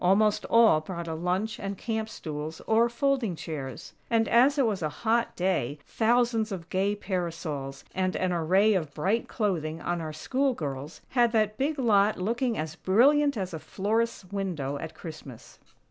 [0.03, 4.81] Almost all brought a lunch and camp stools or folding chairs; and, as it was
[4.81, 10.11] a hot day, thousands of gay parasols, and an array of bright clothing on our
[10.11, 15.59] school girls, had that big lot looking as brilliant as a florist's window at Christmas.